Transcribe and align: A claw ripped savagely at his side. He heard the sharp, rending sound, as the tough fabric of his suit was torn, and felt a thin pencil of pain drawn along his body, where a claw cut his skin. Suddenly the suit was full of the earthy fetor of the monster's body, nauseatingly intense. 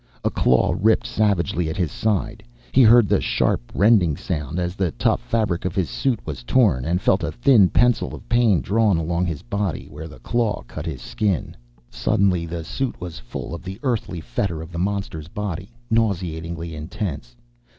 A 0.23 0.31
claw 0.31 0.73
ripped 0.75 1.05
savagely 1.05 1.69
at 1.69 1.77
his 1.77 1.91
side. 1.91 2.41
He 2.71 2.81
heard 2.81 3.07
the 3.07 3.21
sharp, 3.21 3.71
rending 3.75 4.17
sound, 4.17 4.57
as 4.57 4.75
the 4.75 4.89
tough 4.93 5.19
fabric 5.21 5.63
of 5.63 5.75
his 5.75 5.91
suit 5.91 6.19
was 6.25 6.41
torn, 6.41 6.85
and 6.85 6.99
felt 6.99 7.23
a 7.23 7.31
thin 7.31 7.69
pencil 7.69 8.15
of 8.15 8.27
pain 8.27 8.61
drawn 8.61 8.97
along 8.97 9.27
his 9.27 9.43
body, 9.43 9.85
where 9.91 10.05
a 10.05 10.17
claw 10.17 10.63
cut 10.65 10.87
his 10.87 11.03
skin. 11.03 11.55
Suddenly 11.91 12.47
the 12.47 12.63
suit 12.63 12.99
was 12.99 13.19
full 13.19 13.53
of 13.53 13.61
the 13.61 13.79
earthy 13.83 14.21
fetor 14.21 14.63
of 14.63 14.71
the 14.71 14.79
monster's 14.79 15.27
body, 15.27 15.69
nauseatingly 15.91 16.73
intense. 16.75 17.35